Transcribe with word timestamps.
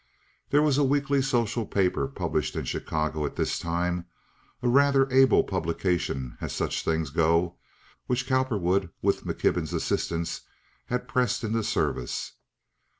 There 0.49 0.63
was 0.63 0.79
a 0.79 0.83
weekly 0.83 1.21
social 1.21 1.63
paper 1.63 2.07
published 2.07 2.55
in 2.55 2.65
Chicago 2.65 3.23
at 3.23 3.35
this 3.35 3.59
time, 3.59 4.07
a 4.63 4.67
rather 4.67 5.07
able 5.11 5.43
publication 5.43 6.39
as 6.41 6.53
such 6.53 6.83
things 6.83 7.11
go, 7.11 7.57
which 8.07 8.25
Cowperwood, 8.25 8.89
with 9.03 9.25
McKibben's 9.25 9.73
assistance, 9.73 10.41
had 10.87 11.07
pressed 11.07 11.43
into 11.43 11.61
service. 11.63 12.31